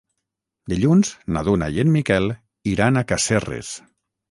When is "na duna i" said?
1.35-1.85